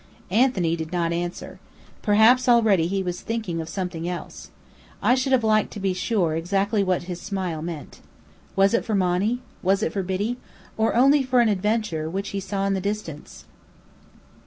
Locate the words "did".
0.75-0.91